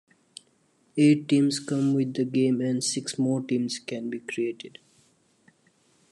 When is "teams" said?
1.29-1.59, 3.39-3.77